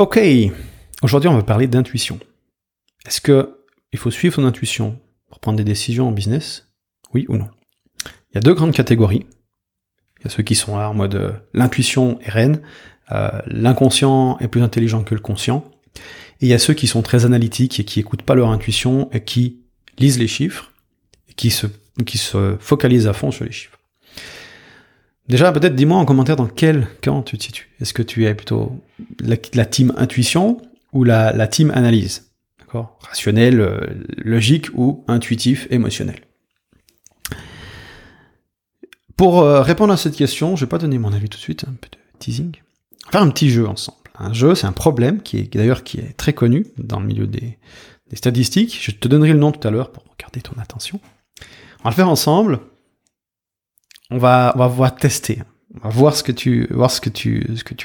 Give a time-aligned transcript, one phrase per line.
[0.00, 0.18] Ok,
[1.02, 2.18] aujourd'hui on va parler d'intuition.
[3.04, 3.58] Est-ce que
[3.92, 6.72] il faut suivre son intuition pour prendre des décisions en business?
[7.12, 7.48] Oui ou non?
[8.06, 9.26] Il y a deux grandes catégories.
[10.18, 12.62] Il y a ceux qui sont là en mode euh, l'intuition est reine,
[13.12, 15.70] euh, l'inconscient est plus intelligent que le conscient.
[16.40, 19.10] Et il y a ceux qui sont très analytiques et qui écoutent pas leur intuition
[19.12, 19.66] et qui
[19.98, 20.72] lisent les chiffres
[21.28, 21.66] et qui se,
[22.06, 23.78] qui se focalisent à fond sur les chiffres.
[25.30, 27.70] Déjà, peut-être dis-moi en commentaire dans quel camp tu te situes.
[27.80, 28.72] Est-ce que tu es plutôt
[29.20, 30.60] la, team intuition
[30.92, 32.32] ou la, team analyse?
[32.58, 32.98] D'accord?
[33.00, 33.78] Rationnel, euh,
[34.16, 36.22] logique ou intuitif, émotionnel?
[39.16, 41.64] Pour euh, répondre à cette question, je vais pas donner mon avis tout de suite,
[41.68, 42.56] un peu de teasing.
[43.04, 43.98] On va faire un petit jeu ensemble.
[44.18, 47.28] Un jeu, c'est un problème qui est d'ailleurs qui est très connu dans le milieu
[47.28, 47.56] des
[48.14, 48.80] statistiques.
[48.82, 50.98] Je te donnerai le nom tout à l'heure pour garder ton attention.
[51.80, 52.58] On va le faire ensemble
[54.10, 55.42] on va, voir tester.
[55.74, 56.68] On va voir ce que tu,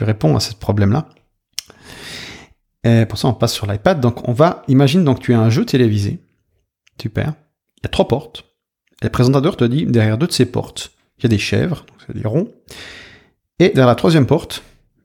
[0.02, 1.10] réponds à ce problème-là.
[3.06, 4.00] Pour ça, on passe sur l'iPad.
[4.00, 6.20] Donc, on va, imagine donc tu as un jeu télévisé.
[7.02, 7.34] Super.
[7.78, 8.46] Il y a trois portes.
[9.02, 11.86] Et le présentateur te dit, derrière deux de ces portes, il y a des chèvres,
[12.06, 12.52] c'est des ronds.
[13.60, 14.64] Et derrière la troisième porte,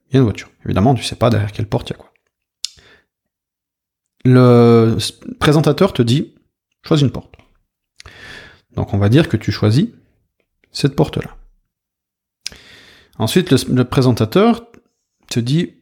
[0.08, 0.50] il y a une voiture.
[0.64, 2.12] Évidemment, tu sais pas derrière quelle porte il y a quoi.
[4.24, 4.98] Le
[5.38, 6.34] présentateur te dit,
[6.82, 7.34] choisis une porte.
[8.74, 9.88] Donc, on va dire que tu choisis
[10.72, 11.36] cette porte-là.
[13.18, 14.66] Ensuite, le, présentateur
[15.28, 15.74] te dit,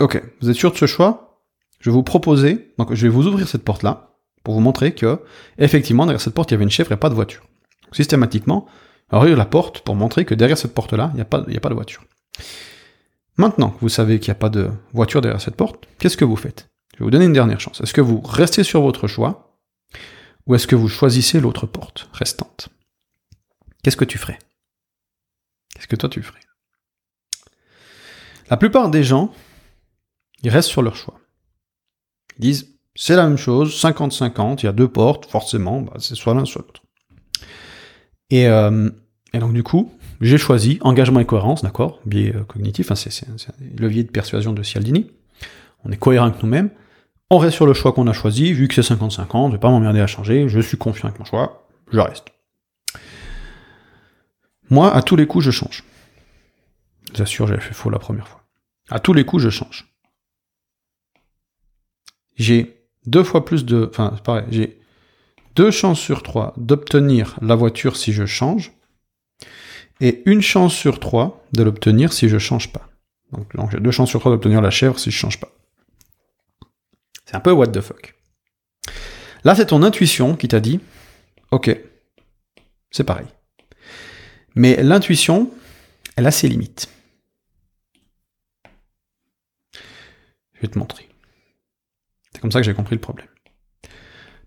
[0.00, 1.42] OK, vous êtes sûr de ce choix?
[1.80, 5.20] Je vais vous proposer, donc je vais vous ouvrir cette porte-là, pour vous montrer que,
[5.58, 7.44] effectivement, derrière cette porte, il y avait une chèvre et pas de voiture.
[7.92, 8.66] Systématiquement,
[9.12, 11.68] ouvrir la porte pour montrer que derrière cette porte-là, il n'y a, pas, a pas
[11.68, 12.04] de voiture.
[13.36, 16.24] Maintenant que vous savez qu'il n'y a pas de voiture derrière cette porte, qu'est-ce que
[16.24, 16.68] vous faites?
[16.94, 17.80] Je vais vous donner une dernière chance.
[17.80, 19.56] Est-ce que vous restez sur votre choix
[20.46, 22.68] ou est-ce que vous choisissez l'autre porte restante?
[23.88, 24.38] Qu'est-ce que tu ferais?
[25.74, 26.40] Qu'est-ce que toi tu ferais?
[28.50, 29.32] La plupart des gens,
[30.42, 31.18] ils restent sur leur choix.
[32.38, 36.16] Ils disent, c'est la même chose, 50-50, il y a deux portes, forcément, bah, c'est
[36.16, 36.82] soit l'un, soit l'autre.
[38.28, 38.90] Et, euh,
[39.32, 43.26] et, donc du coup, j'ai choisi engagement et cohérence, d'accord, biais euh, cognitif, hein, c'est
[43.26, 43.36] un
[43.78, 45.10] levier de persuasion de Cialdini.
[45.82, 46.68] On est cohérent avec nous-mêmes.
[47.30, 49.70] On reste sur le choix qu'on a choisi, vu que c'est 50-50, je vais pas
[49.70, 52.26] m'emmerder à changer, je suis confiant avec mon choix, je reste.
[54.70, 55.84] Moi, à tous les coups, je change.
[57.14, 58.44] J'assure, j'avais fait faux la première fois.
[58.90, 59.86] À tous les coups, je change.
[62.36, 63.88] J'ai deux fois plus de...
[63.90, 64.80] Enfin, c'est pareil, j'ai
[65.54, 68.72] deux chances sur trois d'obtenir la voiture si je change,
[70.00, 72.88] et une chance sur trois de l'obtenir si je change pas.
[73.32, 75.50] Donc, donc j'ai deux chances sur trois d'obtenir la chèvre si je change pas.
[77.24, 78.14] C'est un peu what the fuck.
[79.44, 80.80] Là, c'est ton intuition qui t'a dit,
[81.50, 81.76] ok,
[82.90, 83.26] c'est pareil.
[84.58, 85.52] Mais l'intuition,
[86.16, 86.88] elle a ses limites.
[90.54, 91.08] Je vais te montrer.
[92.32, 93.28] C'est comme ça que j'ai compris le problème.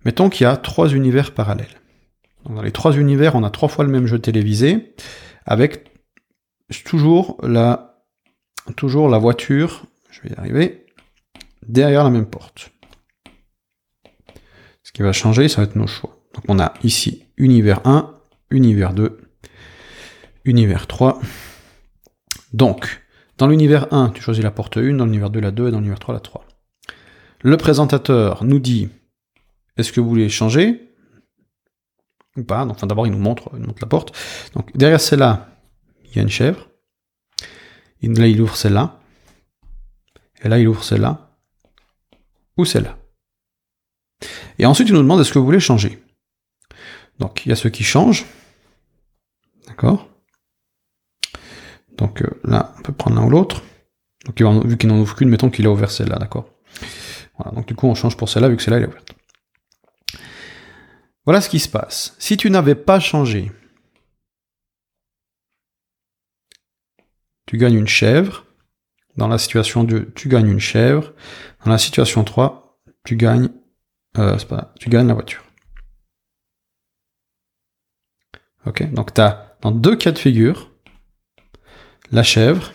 [0.04, 1.80] Mettons qu'il y a trois univers parallèles.
[2.44, 4.96] dans les trois univers, on a trois fois le même jeu télévisé,
[5.46, 5.90] avec
[6.84, 8.04] toujours la,
[8.76, 10.88] toujours la voiture, je vais y arriver,
[11.66, 12.74] derrière la même porte.
[14.84, 16.18] Ce qui va changer, ça va être nos choix.
[16.34, 18.14] Donc on a ici univers 1,
[18.50, 19.21] univers 2,
[20.46, 21.22] univers 3.
[22.54, 23.02] Donc,
[23.38, 25.80] dans l'univers 1, tu choisis la porte 1, dans l'univers 2, la 2, et dans
[25.80, 26.46] l'univers 3, la 3.
[27.42, 28.90] Le présentateur nous dit,
[29.78, 30.94] est-ce que vous voulez changer
[32.38, 32.66] ou pas?
[32.66, 34.16] Enfin, d'abord, il nous montre, il montre la porte.
[34.54, 35.58] Donc, derrière celle-là,
[36.06, 36.70] il y a une chèvre.
[38.04, 39.00] Là, il ouvre celle-là.
[40.44, 41.38] Et là, il ouvre celle-là.
[42.58, 42.98] Ou celle-là.
[44.60, 46.04] Et ensuite, il nous demande, est-ce que vous voulez changer?
[47.18, 48.26] Donc, il y a ceux qui changent.
[49.68, 50.11] D'accord?
[52.02, 53.62] Donc euh, là, on peut prendre l'un ou l'autre.
[54.26, 56.50] Donc vu qu'il n'en ouvre qu'une, mettons qu'il a ouvert celle-là, d'accord?
[57.38, 59.14] Voilà, donc du coup on change pour celle-là vu que celle-là est ouverte.
[61.26, 62.16] Voilà ce qui se passe.
[62.18, 63.52] Si tu n'avais pas changé,
[67.46, 68.46] tu gagnes une chèvre.
[69.18, 71.14] Dans la situation 2, tu gagnes une chèvre.
[71.64, 73.50] Dans la situation 3, tu gagnes,
[74.18, 75.44] euh, pas, tu gagnes la voiture.
[78.66, 80.71] Ok, donc tu as dans deux cas de figure,
[82.12, 82.74] la chèvre,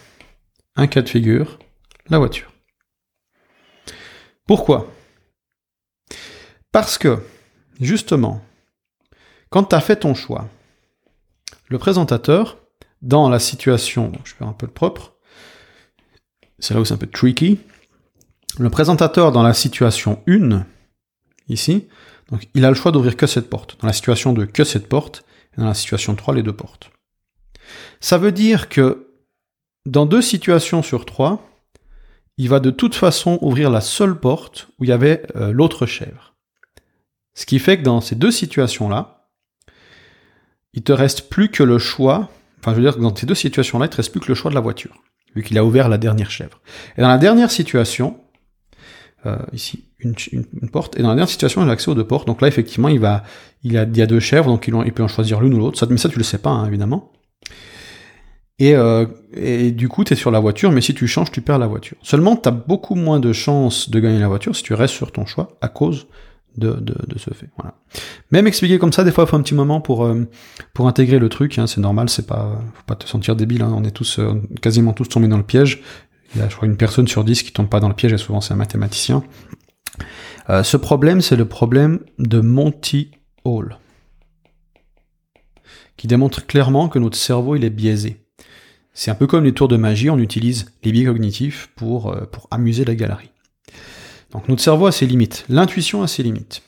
[0.77, 1.59] un cas de figure,
[2.09, 2.53] la voiture.
[4.47, 4.93] Pourquoi?
[6.73, 7.23] Parce que,
[7.81, 8.43] justement,
[9.51, 10.49] quand tu as fait ton choix,
[11.69, 12.59] le présentateur,
[13.03, 15.17] dans la situation, je vais un peu de propre,
[16.59, 17.59] c'est là où c'est un peu tricky,
[18.59, 20.67] le présentateur dans la situation 1,
[21.49, 21.89] ici,
[22.55, 23.79] il a le choix d'ouvrir que cette porte.
[23.81, 25.25] Dans la situation 2, que cette porte,
[25.57, 26.91] et dans la situation 3, les deux portes.
[28.01, 29.06] Ça veut dire que
[29.87, 31.49] dans deux situations sur trois,
[32.39, 35.87] il va de toute façon ouvrir la seule porte où il y avait euh, l'autre
[35.87, 36.35] chèvre.
[37.35, 39.29] Ce qui fait que dans ces deux situations-là,
[40.75, 42.29] il te reste plus que le choix,
[42.61, 44.35] enfin je veux dire que dans ces deux situations-là, il te reste plus que le
[44.35, 45.03] choix de la voiture,
[45.35, 46.61] vu qu'il a ouvert la dernière chèvre.
[46.99, 48.19] Et dans la dernière situation,
[49.25, 50.15] euh, ici, une,
[50.71, 52.89] porte, et dans la dernière situation, il a accès aux deux portes, donc là effectivement,
[52.89, 53.23] il a,
[53.65, 56.19] y a deux chèvres, donc il, peut en choisir l'une ou l'autre, mais ça tu
[56.19, 57.13] le sais pas, hein, évidemment.
[58.59, 59.05] Et, euh,
[59.35, 61.67] et, du coup, tu es sur la voiture, mais si tu changes, tu perds la
[61.67, 61.97] voiture.
[62.03, 65.13] Seulement, tu as beaucoup moins de chances de gagner la voiture si tu restes sur
[65.13, 66.07] ton choix à cause
[66.57, 67.51] de, de, de ce fait.
[67.59, 67.75] Voilà.
[68.31, 70.27] Même expliquer comme ça, des fois, il faut un petit moment pour, euh,
[70.73, 71.59] pour intégrer le truc.
[71.59, 73.61] Hein, c'est normal, c'est pas, faut pas te sentir débile.
[73.61, 75.83] Hein, on est tous, euh, quasiment tous tombés dans le piège.
[76.35, 78.13] Il y a, je crois, une personne sur dix qui tombe pas dans le piège,
[78.13, 79.23] et souvent c'est un mathématicien.
[80.49, 83.11] Euh, ce problème, c'est le problème de Monty
[83.45, 83.79] Hall,
[85.97, 88.26] qui démontre clairement que notre cerveau, il est biaisé.
[88.97, 92.25] C'est un peu comme les tours de magie, on utilise les biais cognitifs pour, euh,
[92.25, 93.31] pour amuser la galerie.
[94.31, 96.63] Donc notre cerveau a ses limites, l'intuition a ses limites.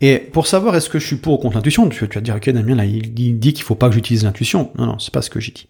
[0.00, 2.48] Et pour savoir est-ce que je suis pour ou contre l'intuition, tu, vas dire, ok
[2.50, 4.70] Damien, là, il dit qu'il faut pas que j'utilise l'intuition.
[4.78, 5.66] Non, non, c'est pas ce que j'ai dit.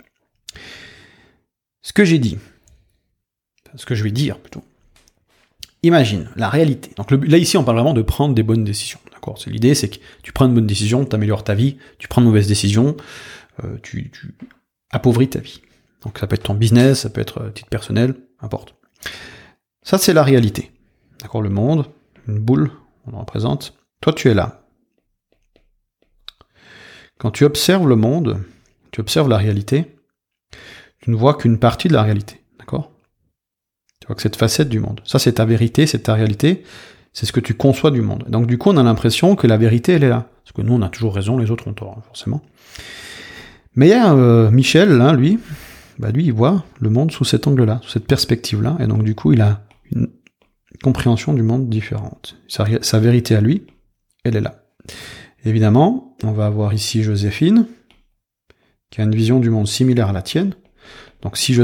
[1.80, 2.36] Ce que j'ai dit,
[3.74, 4.62] ce que je vais dire plutôt,
[5.82, 6.90] imagine la réalité.
[6.98, 9.00] Donc là ici on parle vraiment de prendre des bonnes décisions.
[9.14, 9.38] D'accord?
[9.46, 12.26] L'idée, c'est que tu prends une bonne décision, tu améliores ta vie, tu prends une
[12.26, 12.94] mauvaise décision,
[13.64, 14.34] euh, tu, tu
[14.90, 15.62] appauvris ta vie.
[16.04, 18.74] Donc ça peut être ton business, ça peut être euh, titre personnel, importe.
[19.82, 20.70] Ça c'est la réalité.
[21.20, 21.86] D'accord Le monde,
[22.26, 22.70] une boule,
[23.06, 23.74] on le représente.
[24.00, 24.62] Toi tu es là.
[27.18, 28.40] Quand tu observes le monde,
[28.92, 29.96] tu observes la réalité,
[31.00, 32.40] tu ne vois qu'une partie de la réalité.
[32.58, 32.92] D'accord?
[34.00, 35.00] Tu vois que cette facette du monde.
[35.04, 36.62] Ça c'est ta vérité, c'est ta réalité,
[37.12, 38.24] c'est ce que tu conçois du monde.
[38.28, 40.28] Donc du coup on a l'impression que la vérité elle est là.
[40.44, 42.40] Parce que nous on a toujours raison, les autres ont tort, hein, forcément.
[43.74, 45.38] Mais il y a euh, Michel, lui,
[45.98, 49.14] bah lui, il voit le monde sous cet angle-là, sous cette perspective-là, et donc du
[49.14, 50.08] coup, il a une
[50.82, 52.36] compréhension du monde différente.
[52.48, 53.66] Sa, vérité à lui,
[54.24, 54.62] elle est là.
[55.44, 57.66] Évidemment, on va avoir ici Joséphine,
[58.90, 60.54] qui a une vision du monde similaire à la tienne.
[61.22, 61.56] Donc si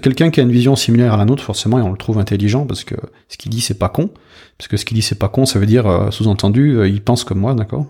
[0.00, 2.84] quelqu'un qui a une vision similaire à la nôtre, forcément, on le trouve intelligent parce
[2.84, 2.94] que
[3.28, 4.10] ce qu'il dit c'est pas con.
[4.56, 7.02] Parce que ce qu'il dit c'est pas con, ça veut dire euh, sous-entendu, euh, il
[7.02, 7.86] pense comme moi, d'accord?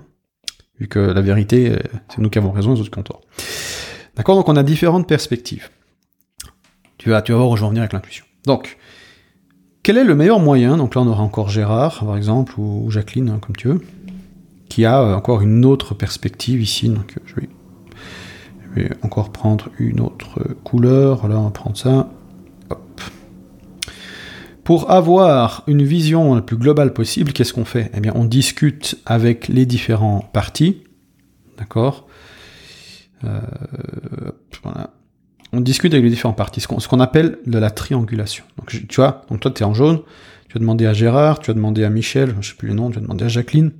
[0.80, 1.78] Vu que la vérité, euh,
[2.08, 3.20] c'est nous qui avons raison, les autres qui ont tort.
[4.16, 4.34] D'accord?
[4.36, 5.70] Donc on a différentes perspectives.
[7.02, 8.24] Tu vas, tu vas voir où je vais en venir avec l'intuition.
[8.46, 8.78] Donc,
[9.82, 13.28] quel est le meilleur moyen Donc là, on aura encore Gérard, par exemple, ou Jacqueline,
[13.28, 13.80] hein, comme tu veux,
[14.68, 16.88] qui a euh, encore une autre perspective ici.
[16.88, 17.48] Donc, je vais,
[18.62, 21.26] je vais encore prendre une autre couleur.
[21.26, 22.08] Là, on va prendre ça.
[24.62, 27.90] Pour avoir une vision la plus globale possible, qu'est-ce qu'on fait?
[27.96, 30.84] Eh bien, on discute avec les différents partis.
[31.58, 32.06] D'accord?
[33.24, 33.40] Euh,
[34.62, 34.92] voilà
[35.52, 38.44] on discute avec les différents parties, ce qu'on appelle de la triangulation.
[38.58, 40.00] Donc tu vois, donc toi tu es en jaune,
[40.48, 42.90] tu as demandé à Gérard, tu as demandé à Michel, je sais plus le nom,
[42.90, 43.72] tu as demandé à Jacqueline.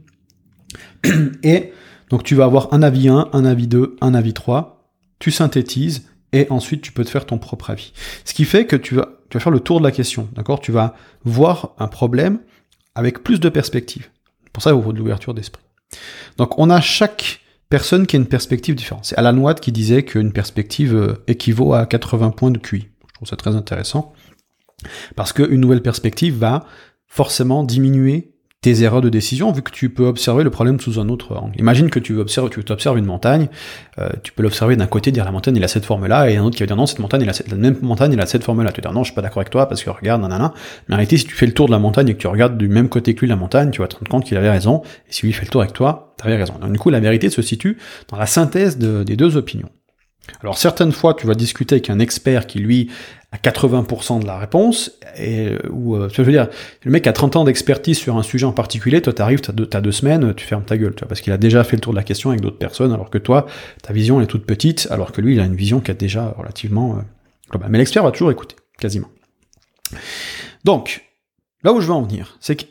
[1.42, 1.72] Et
[2.10, 4.86] donc tu vas avoir un avis 1, un avis 2, un avis 3,
[5.18, 7.92] tu synthétises, et ensuite tu peux te faire ton propre avis.
[8.24, 10.60] Ce qui fait que tu vas, tu vas faire le tour de la question, d'accord?
[10.60, 12.40] Tu vas voir un problème
[12.94, 14.08] avec plus de perspectives.
[14.52, 15.62] Pour ça, il faut de l'ouverture d'esprit.
[16.38, 17.40] Donc on a chaque
[17.72, 19.06] personne qui a une perspective différente.
[19.06, 22.90] C'est Alan Watt qui disait qu'une perspective euh, équivaut à 80 points de QI.
[23.08, 24.12] Je trouve ça très intéressant.
[25.16, 26.66] Parce qu'une nouvelle perspective va
[27.06, 28.31] forcément diminuer
[28.62, 31.58] tes erreurs de décision, vu que tu peux observer le problème sous un autre angle.
[31.58, 33.48] Imagine que tu observes, tu observes une montagne,
[33.98, 36.44] euh, tu peux l'observer d'un côté, dire la montagne il a cette forme-là, et un
[36.44, 38.26] autre qui va dire non, cette montagne, il a cette, la même montagne, il a
[38.26, 38.70] cette forme-là.
[38.70, 40.54] Tu vas dire non, je suis pas d'accord avec toi, parce que regarde, nanana.
[40.88, 42.56] Mais en réalité, si tu fais le tour de la montagne et que tu regardes
[42.56, 44.82] du même côté que lui la montagne, tu vas te rendre compte qu'il avait raison,
[45.08, 46.54] et si lui fait le tour avec toi, tu avais raison.
[46.60, 47.78] Donc du coup, la vérité se situe
[48.08, 49.70] dans la synthèse des deux opinions.
[50.40, 52.90] Alors certaines fois, tu vas discuter avec un expert qui, lui,
[53.32, 56.48] a 80% de la réponse, et, ou, euh, je veux dire,
[56.84, 59.68] le mec a 30 ans d'expertise sur un sujet en particulier, toi t'arrives, t'as deux,
[59.72, 61.98] as deux semaines, tu fermes ta gueule, parce qu'il a déjà fait le tour de
[61.98, 63.46] la question avec d'autres personnes, alors que toi,
[63.82, 66.34] ta vision est toute petite, alors que lui, il a une vision qui est déjà
[66.36, 67.02] relativement euh.
[67.68, 69.10] Mais l'expert va toujours écouter, quasiment.
[70.64, 71.04] Donc,
[71.62, 72.64] là où je veux en venir, c'est que,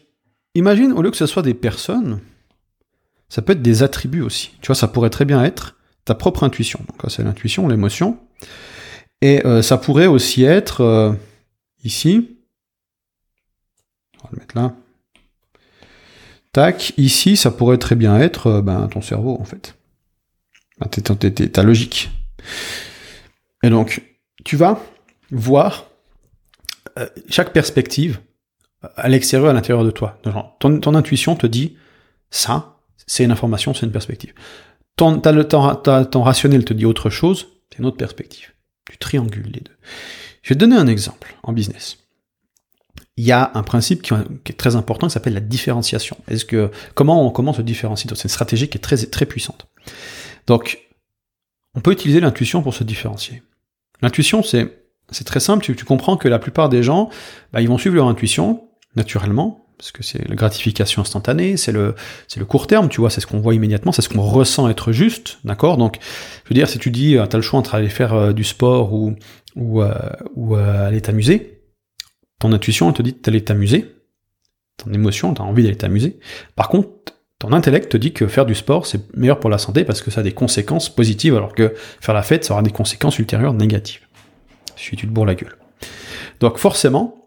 [0.56, 2.20] imagine, au lieu que ce soit des personnes,
[3.30, 4.52] ça peut être des attributs aussi.
[4.62, 6.80] Tu vois, ça pourrait très bien être ta propre intuition.
[6.88, 8.20] Donc c'est l'intuition, l'émotion.
[9.22, 11.14] Et euh, ça pourrait aussi être euh,
[11.84, 12.38] ici.
[14.20, 14.74] On va le mettre là.
[16.54, 19.76] Tac, ici, ça pourrait très bien être euh, ben, ton cerveau, en fait.
[20.80, 22.10] Ben, ta logique.
[23.64, 24.02] Et donc,
[24.44, 24.82] tu vas
[25.30, 25.86] voir
[27.30, 28.20] chaque perspective
[28.98, 30.20] à l'extérieur, à l'intérieur de toi.
[30.60, 31.78] ton, ton intuition te dit,
[32.32, 34.34] ça, c'est une information, c'est une perspective.
[35.02, 38.52] Ton, rationnel te dit autre chose, c'est une autre perspective.
[38.88, 39.76] Tu triangules les deux.
[40.44, 41.98] Je vais te donner un exemple en business.
[43.18, 46.18] il y a un principe qui, est très important qui s'appelle la différenciation.
[46.94, 49.66] Comment on comment se différencie C'est une stratégie qui est très très puissante.
[50.46, 50.88] Donc,
[51.74, 53.42] on peut utiliser l'intuition pour se différencier.
[54.04, 54.70] L'intuition, c'est
[55.26, 55.64] très simple.
[55.64, 57.10] Tu, tu, comprends que la plupart des gens,
[57.54, 61.96] bah, ils vont suivre leur intuition naturellement parce que c'est la gratification instantanée, c'est le
[62.28, 64.70] c'est le court terme, tu vois, c'est ce qu'on voit immédiatement, c'est ce qu'on ressent
[64.70, 65.78] être juste, d'accord?
[65.78, 65.98] Donc,
[66.44, 68.32] je veux dire, si tu dis, euh, tu as le choix entre aller faire euh,
[68.32, 69.16] du sport ou
[69.56, 69.92] ou, euh,
[70.36, 71.64] ou aller t'amuser,
[72.38, 73.96] ton intuition elle te dit d'aller t'amuser,
[74.78, 76.20] ton émotion, tu as envie d'aller t'amuser.
[76.56, 76.90] Par contre,
[77.40, 80.12] ton intellect te dit que faire du sport, c'est meilleur pour la santé parce que
[80.12, 83.56] ça a des conséquences positives, alors que faire la fête, ça aura des conséquences ultérieures
[83.56, 84.02] négatives.
[84.76, 85.58] Si tu te bourres la gueule.
[86.40, 87.21] Donc forcément,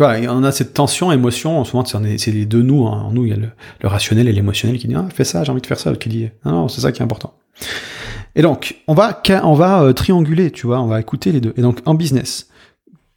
[0.00, 3.02] tu vois, on a cette tension, émotion, souvent c'est les deux nous, hein.
[3.04, 3.50] en nous il y a le,
[3.86, 6.30] rationnel et l'émotionnel qui dit ah fais ça, j'ai envie de faire ça, qui dit
[6.46, 7.34] non, non c'est ça qui est important.
[8.34, 11.52] Et donc on va on va euh, trianguler, tu vois, on va écouter les deux.
[11.58, 12.48] Et donc en business,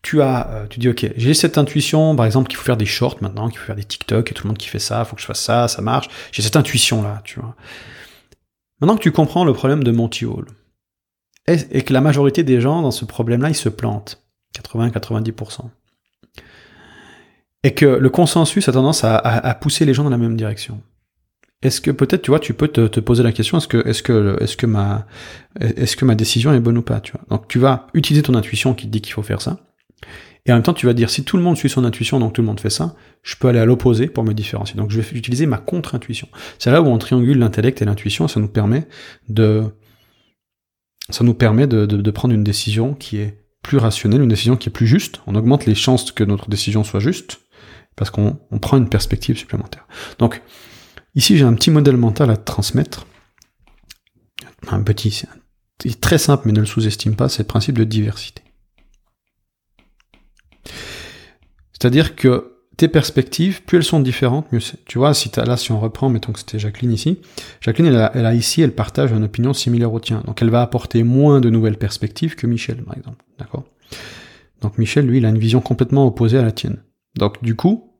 [0.01, 2.85] tu as, euh, tu dis ok, j'ai cette intuition, par exemple qu'il faut faire des
[2.85, 5.15] shorts maintenant, qu'il faut faire des TikTok, et tout le monde qui fait ça, faut
[5.15, 6.09] que je fasse ça, ça marche.
[6.33, 7.55] J'ai cette intuition là, tu vois.
[8.81, 10.47] Maintenant que tu comprends le problème de Monty Hall,
[11.47, 14.21] et, et que la majorité des gens dans ce problème-là, ils se plantent,
[14.61, 15.69] 80-90%
[17.63, 20.81] et que le consensus a tendance à, pousser les gens dans la même direction.
[21.61, 24.37] Est-ce que peut-être, tu vois, tu peux te, poser la question, est-ce que, est-ce que,
[24.41, 25.07] est-ce que ma,
[25.61, 28.35] est-ce que ma décision est bonne ou pas, tu vois Donc tu vas utiliser ton
[28.35, 29.59] intuition qui te dit qu'il faut faire ça,
[30.45, 32.33] et en même temps tu vas dire si tout le monde suit son intuition, donc
[32.33, 34.75] tout le monde fait ça, je peux aller à l'opposé pour me différencier.
[34.75, 36.27] Donc je vais utiliser ma contre-intuition.
[36.59, 38.85] C'est là où on triangule l'intellect et l'intuition, ça nous permet
[39.29, 39.63] de,
[41.09, 44.67] ça nous permet de, de prendre une décision qui est plus rationnelle, une décision qui
[44.67, 45.21] est plus juste.
[45.27, 47.39] On augmente les chances que notre décision soit juste
[47.95, 49.87] parce qu'on prend une perspective supplémentaire.
[50.19, 50.41] Donc,
[51.15, 53.05] ici, j'ai un petit modèle mental à transmettre.
[54.69, 58.41] Un petit, c'est très simple, mais ne le sous-estime pas, c'est le principe de diversité.
[61.73, 64.83] C'est-à-dire que tes perspectives, plus elles sont différentes, mieux c'est.
[64.85, 67.19] Tu vois, si là, si on reprend, mettons que c'était Jacqueline ici,
[67.61, 70.23] Jacqueline, elle a, elle a, ici, elle partage une opinion similaire au tien.
[70.25, 73.23] Donc, elle va apporter moins de nouvelles perspectives que Michel, par exemple.
[73.37, 73.65] D'accord?
[74.61, 76.81] Donc, Michel, lui, il a une vision complètement opposée à la tienne.
[77.15, 77.91] Donc du coup,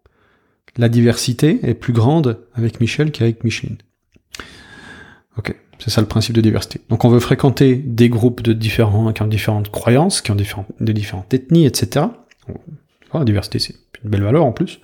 [0.77, 3.77] la diversité est plus grande avec Michel qu'avec Micheline.
[5.37, 6.81] Ok, c'est ça le principe de diversité.
[6.89, 10.67] Donc on veut fréquenter des groupes de différents, qui ont différentes croyances, qui ont différentes,
[10.79, 12.07] de différentes ethnies, etc.
[13.13, 14.79] la diversité, c'est une belle valeur en plus.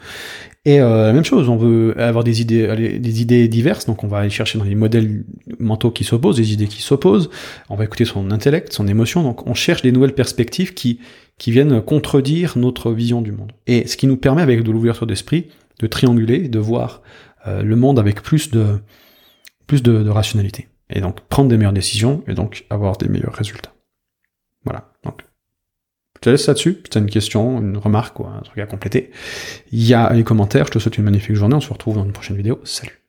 [0.65, 4.07] Et euh, la même chose, on veut avoir des idées, des idées diverses, donc on
[4.07, 5.23] va aller chercher dans les modèles
[5.57, 7.29] mentaux qui s'opposent, des idées qui s'opposent.
[7.69, 9.23] On va écouter son intellect, son émotion.
[9.23, 10.99] Donc on cherche des nouvelles perspectives qui
[11.37, 13.53] qui viennent contredire notre vision du monde.
[13.65, 15.47] Et ce qui nous permet, avec de l'ouverture d'esprit,
[15.79, 17.01] de trianguler, de voir
[17.47, 18.79] euh, le monde avec plus de
[19.65, 20.67] plus de, de, rationalité.
[20.89, 23.73] Et donc prendre des meilleures décisions et donc avoir des meilleurs résultats.
[24.65, 24.91] Voilà.
[25.03, 25.21] Donc
[26.19, 26.81] je te laisse là-dessus.
[26.83, 29.11] Si tu une question, une remarque ou un truc à compléter,
[29.71, 30.65] il y a les commentaires.
[30.65, 31.55] Je te souhaite une magnifique journée.
[31.55, 32.59] On se retrouve dans une prochaine vidéo.
[32.65, 32.99] Salut